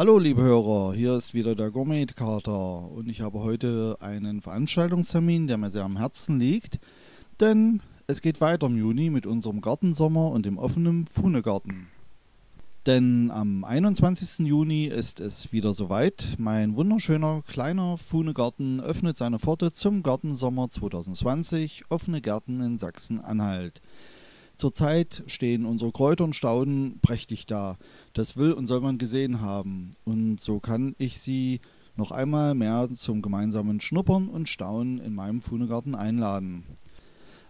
Hallo 0.00 0.18
liebe 0.18 0.40
Hörer, 0.40 0.94
hier 0.94 1.14
ist 1.14 1.34
wieder 1.34 1.54
der 1.54 1.70
Gourmet-Kater 1.70 2.90
und 2.90 3.10
ich 3.10 3.20
habe 3.20 3.40
heute 3.40 3.98
einen 4.00 4.40
Veranstaltungstermin, 4.40 5.46
der 5.46 5.58
mir 5.58 5.68
sehr 5.68 5.84
am 5.84 5.98
Herzen 5.98 6.40
liegt, 6.40 6.78
denn 7.38 7.82
es 8.06 8.22
geht 8.22 8.40
weiter 8.40 8.68
im 8.68 8.78
Juni 8.78 9.10
mit 9.10 9.26
unserem 9.26 9.60
Gartensommer 9.60 10.30
und 10.30 10.46
dem 10.46 10.56
offenen 10.56 11.06
Fuhnegarten. 11.06 11.88
Denn 12.86 13.30
am 13.30 13.62
21. 13.62 14.46
Juni 14.46 14.86
ist 14.86 15.20
es 15.20 15.52
wieder 15.52 15.74
soweit. 15.74 16.28
Mein 16.38 16.76
wunderschöner 16.76 17.42
kleiner 17.46 17.98
Fuhnegarten 17.98 18.80
öffnet 18.80 19.18
seine 19.18 19.38
Pforte 19.38 19.70
zum 19.70 20.02
Gartensommer 20.02 20.70
2020, 20.70 21.84
offene 21.90 22.22
Gärten 22.22 22.62
in 22.62 22.78
Sachsen-Anhalt. 22.78 23.82
Zurzeit 24.60 25.22
stehen 25.26 25.64
unsere 25.64 25.90
Kräuter 25.90 26.22
und 26.22 26.36
Stauden 26.36 26.98
prächtig 27.00 27.46
da. 27.46 27.78
Das 28.12 28.36
will 28.36 28.52
und 28.52 28.66
soll 28.66 28.82
man 28.82 28.98
gesehen 28.98 29.40
haben. 29.40 29.96
Und 30.04 30.38
so 30.38 30.60
kann 30.60 30.94
ich 30.98 31.18
Sie 31.18 31.60
noch 31.96 32.10
einmal 32.10 32.54
mehr 32.54 32.90
zum 32.94 33.22
gemeinsamen 33.22 33.80
Schnuppern 33.80 34.28
und 34.28 34.50
Staunen 34.50 34.98
in 34.98 35.14
meinem 35.14 35.40
Fuhnegarten 35.40 35.94
einladen. 35.94 36.64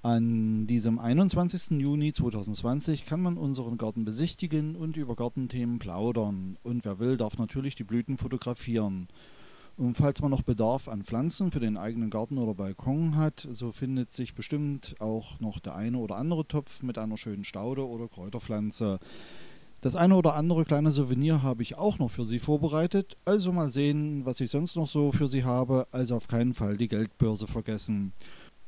An 0.00 0.66
diesem 0.66 0.98
21. 0.98 1.78
Juni 1.78 2.14
2020 2.14 3.04
kann 3.04 3.20
man 3.20 3.36
unseren 3.36 3.76
Garten 3.76 4.06
besichtigen 4.06 4.74
und 4.74 4.96
über 4.96 5.14
Gartenthemen 5.14 5.80
plaudern. 5.80 6.56
Und 6.62 6.86
wer 6.86 7.00
will, 7.00 7.18
darf 7.18 7.36
natürlich 7.36 7.74
die 7.74 7.84
Blüten 7.84 8.16
fotografieren. 8.16 9.08
Und 9.76 9.96
falls 9.96 10.22
man 10.22 10.30
noch 10.30 10.42
Bedarf 10.42 10.88
an 10.88 11.02
Pflanzen 11.02 11.50
für 11.50 11.58
den 11.58 11.76
eigenen 11.76 12.08
Garten 12.08 12.38
oder 12.38 12.54
Balkon 12.54 13.16
hat, 13.16 13.46
so 13.50 13.72
findet 13.72 14.12
sich 14.12 14.34
bestimmt 14.34 14.94
auch 15.00 15.40
noch 15.40 15.58
der 15.58 15.74
eine 15.74 15.98
oder 15.98 16.16
andere 16.16 16.46
Topf 16.46 16.82
mit 16.82 16.96
einer 16.96 17.16
schönen 17.16 17.44
Staude 17.44 17.86
oder 17.86 18.06
Kräuterpflanze. 18.06 19.00
Das 19.80 19.96
eine 19.96 20.14
oder 20.14 20.34
andere 20.34 20.64
kleine 20.64 20.92
Souvenir 20.92 21.42
habe 21.42 21.62
ich 21.62 21.76
auch 21.76 21.98
noch 21.98 22.10
für 22.10 22.24
Sie 22.24 22.38
vorbereitet, 22.38 23.16
also 23.24 23.52
mal 23.52 23.68
sehen, 23.68 24.24
was 24.24 24.40
ich 24.40 24.50
sonst 24.50 24.76
noch 24.76 24.88
so 24.88 25.12
für 25.12 25.28
Sie 25.28 25.44
habe, 25.44 25.88
also 25.90 26.16
auf 26.16 26.28
keinen 26.28 26.54
Fall 26.54 26.76
die 26.76 26.88
Geldbörse 26.88 27.46
vergessen. 27.46 28.12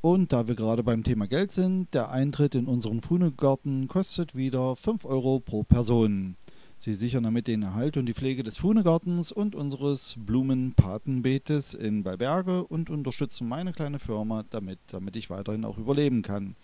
Und 0.00 0.32
da 0.32 0.48
wir 0.48 0.54
gerade 0.54 0.82
beim 0.82 1.04
Thema 1.04 1.26
Geld 1.28 1.52
sind, 1.52 1.94
der 1.94 2.10
Eintritt 2.10 2.54
in 2.54 2.66
unseren 2.66 3.00
Fuhnegarten 3.00 3.88
kostet 3.88 4.34
wieder 4.34 4.74
5 4.74 5.04
Euro 5.04 5.38
pro 5.40 5.62
Person. 5.62 6.36
Sie 6.76 6.94
sichern 6.94 7.24
damit 7.24 7.46
den 7.46 7.62
Erhalt 7.62 7.96
und 7.96 8.06
die 8.06 8.14
Pflege 8.14 8.42
des 8.42 8.58
Fuhnegartens 8.58 9.32
und 9.32 9.54
unseres 9.54 10.16
Blumenpatenbeetes 10.18 11.74
in 11.74 12.02
Balberge 12.02 12.64
und 12.64 12.90
unterstützen 12.90 13.48
meine 13.48 13.72
kleine 13.72 13.98
Firma 13.98 14.44
damit, 14.50 14.78
damit 14.88 15.16
ich 15.16 15.30
weiterhin 15.30 15.64
auch 15.64 15.78
überleben 15.78 16.22
kann. 16.22 16.56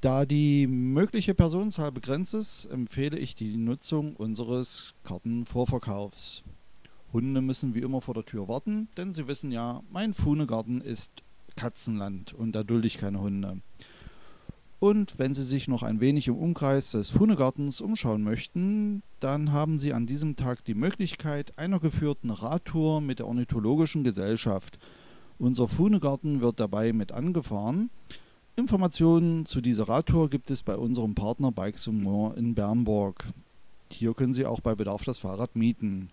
Da 0.00 0.26
die 0.26 0.66
mögliche 0.66 1.34
Personenzahl 1.34 1.90
begrenzt 1.90 2.34
ist, 2.34 2.66
empfehle 2.66 3.18
ich 3.18 3.36
die 3.36 3.56
Nutzung 3.56 4.16
unseres 4.16 4.94
Kartenvorverkaufs. 5.04 6.42
Hunde 7.12 7.40
müssen 7.40 7.74
wie 7.74 7.80
immer 7.80 8.00
vor 8.00 8.12
der 8.12 8.26
Tür 8.26 8.48
warten, 8.48 8.88
denn 8.96 9.14
Sie 9.14 9.28
wissen 9.28 9.52
ja, 9.52 9.82
mein 9.90 10.12
Fuhnegarten 10.12 10.80
ist 10.80 11.10
Katzenland 11.56 12.32
und 12.34 12.52
da 12.52 12.64
dulde 12.64 12.86
ich 12.86 12.98
keine 12.98 13.20
Hunde. 13.20 13.60
Und 14.84 15.18
wenn 15.18 15.32
Sie 15.32 15.44
sich 15.44 15.66
noch 15.66 15.82
ein 15.82 16.00
wenig 16.00 16.28
im 16.28 16.36
Umkreis 16.36 16.90
des 16.90 17.08
Fuhnegartens 17.08 17.80
umschauen 17.80 18.22
möchten, 18.22 19.02
dann 19.18 19.50
haben 19.50 19.78
Sie 19.78 19.94
an 19.94 20.04
diesem 20.04 20.36
Tag 20.36 20.62
die 20.66 20.74
Möglichkeit 20.74 21.58
einer 21.58 21.80
geführten 21.80 22.28
Radtour 22.28 23.00
mit 23.00 23.18
der 23.18 23.26
Ornithologischen 23.26 24.04
Gesellschaft. 24.04 24.78
Unser 25.38 25.68
Fuhnegarten 25.68 26.42
wird 26.42 26.60
dabei 26.60 26.92
mit 26.92 27.12
angefahren. 27.12 27.88
Informationen 28.56 29.46
zu 29.46 29.62
dieser 29.62 29.88
Radtour 29.88 30.28
gibt 30.28 30.50
es 30.50 30.62
bei 30.62 30.76
unserem 30.76 31.14
Partner 31.14 31.50
Bikes 31.50 31.86
More 31.86 32.36
in 32.36 32.54
Bernburg. 32.54 33.24
Hier 33.90 34.12
können 34.12 34.34
Sie 34.34 34.44
auch 34.44 34.60
bei 34.60 34.74
Bedarf 34.74 35.02
das 35.04 35.16
Fahrrad 35.16 35.56
mieten. 35.56 36.10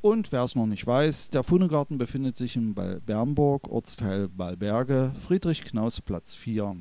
Und 0.00 0.32
wer 0.32 0.42
es 0.42 0.56
noch 0.56 0.66
nicht 0.66 0.84
weiß, 0.84 1.30
der 1.30 1.44
Fuhnegarten 1.44 1.98
befindet 1.98 2.36
sich 2.36 2.56
in 2.56 2.74
Bernburg, 2.74 3.70
Ortsteil 3.70 4.26
Balberge, 4.26 5.14
Friedrich-Knaus-Platz 5.24 6.34
4 6.34 6.74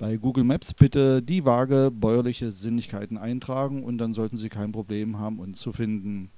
bei 0.00 0.16
Google 0.16 0.42
Maps 0.44 0.72
bitte 0.72 1.20
die 1.22 1.44
vage 1.44 1.90
bäuerliche 1.92 2.52
Sinnlichkeiten 2.52 3.18
eintragen 3.18 3.84
und 3.84 3.98
dann 3.98 4.14
sollten 4.14 4.38
Sie 4.38 4.48
kein 4.48 4.72
Problem 4.72 5.18
haben, 5.18 5.38
uns 5.38 5.60
zu 5.60 5.72
finden. 5.72 6.30